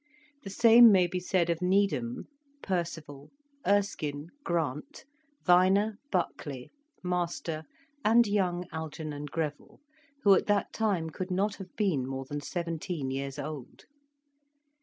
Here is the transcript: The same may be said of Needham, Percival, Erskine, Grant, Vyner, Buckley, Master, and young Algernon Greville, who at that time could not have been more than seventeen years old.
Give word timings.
The 0.41 0.49
same 0.49 0.91
may 0.91 1.05
be 1.05 1.19
said 1.19 1.51
of 1.51 1.61
Needham, 1.61 2.25
Percival, 2.63 3.29
Erskine, 3.67 4.31
Grant, 4.43 5.05
Vyner, 5.45 5.97
Buckley, 6.09 6.71
Master, 7.03 7.65
and 8.03 8.25
young 8.25 8.65
Algernon 8.71 9.25
Greville, 9.25 9.79
who 10.23 10.33
at 10.33 10.47
that 10.47 10.73
time 10.73 11.11
could 11.11 11.29
not 11.29 11.57
have 11.57 11.75
been 11.75 12.07
more 12.07 12.25
than 12.25 12.41
seventeen 12.41 13.11
years 13.11 13.37
old. 13.37 13.85